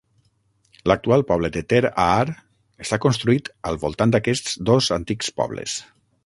[0.91, 2.25] L'actual poble de Ter Aar
[2.85, 5.79] està construït al voltant d'aquests dos antics pobles.